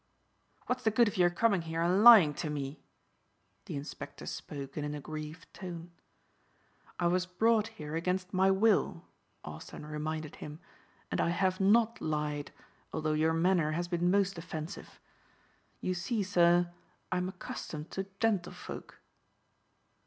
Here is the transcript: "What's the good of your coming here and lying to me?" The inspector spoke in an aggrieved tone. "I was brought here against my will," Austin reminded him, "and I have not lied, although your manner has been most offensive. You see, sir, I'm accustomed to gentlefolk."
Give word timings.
"What's 0.65 0.81
the 0.83 0.89
good 0.89 1.07
of 1.07 1.15
your 1.17 1.29
coming 1.29 1.61
here 1.61 1.83
and 1.83 2.03
lying 2.03 2.33
to 2.33 2.49
me?" 2.49 2.81
The 3.65 3.75
inspector 3.75 4.25
spoke 4.25 4.75
in 4.75 4.83
an 4.83 4.95
aggrieved 4.95 5.53
tone. 5.53 5.91
"I 6.99 7.05
was 7.05 7.27
brought 7.27 7.67
here 7.67 7.95
against 7.95 8.33
my 8.33 8.49
will," 8.49 9.03
Austin 9.43 9.85
reminded 9.85 10.37
him, 10.37 10.59
"and 11.11 11.21
I 11.21 11.29
have 11.29 11.59
not 11.59 12.01
lied, 12.01 12.51
although 12.91 13.13
your 13.13 13.33
manner 13.33 13.73
has 13.73 13.87
been 13.87 14.09
most 14.09 14.39
offensive. 14.39 14.99
You 15.81 15.93
see, 15.93 16.23
sir, 16.23 16.73
I'm 17.11 17.29
accustomed 17.29 17.91
to 17.91 18.05
gentlefolk." 18.19 18.99